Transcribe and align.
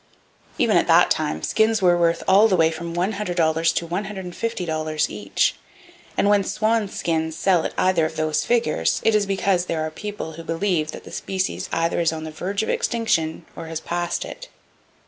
Even 0.57 0.77
at 0.77 0.87
that 0.87 1.11
time, 1.11 1.43
skins 1.43 1.79
were 1.79 1.95
worth 1.95 2.23
all 2.27 2.47
the 2.47 2.55
way 2.55 2.71
from 2.71 2.95
$100 2.95 3.15
to 3.75 3.87
$150 3.87 5.09
each; 5.11 5.55
and 6.17 6.27
when 6.27 6.43
swan 6.43 6.87
skins 6.89 7.35
sell 7.37 7.63
at 7.65 7.73
either 7.77 8.07
of 8.07 8.15
those 8.15 8.43
figures 8.43 8.99
it 9.05 9.13
is 9.13 9.27
because 9.27 9.65
there 9.67 9.81
are 9.85 9.91
people 9.91 10.31
who 10.31 10.43
believe 10.43 10.89
that 10.91 11.03
the 11.03 11.11
species 11.11 11.69
either 11.71 11.99
is 11.99 12.11
on 12.11 12.23
the 12.23 12.31
verge 12.31 12.63
of 12.63 12.69
extinction, 12.69 13.45
or 13.55 13.67
has 13.67 13.79
passed 13.79 14.25
it. 14.25 14.49